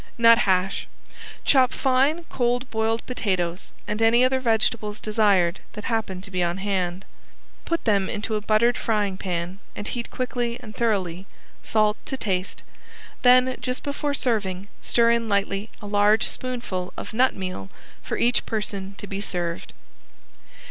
[0.17, 0.87] ~NUT HASH~
[1.45, 6.57] Chop fine cold boiled potatoes and any other vegetables desired that happen to be on
[6.57, 7.05] hand.
[7.65, 11.27] Put them into a buttered frying pan and heat quickly and thoroughly,
[11.61, 12.63] salt to taste,
[13.21, 17.69] then just before serving stir in lightly a large spoonful of nut meal
[18.01, 19.71] for each person to be served.